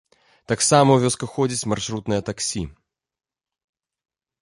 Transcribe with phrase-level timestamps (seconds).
[0.51, 2.67] Таксама ў вёску ходзіць маршрутнае таксі.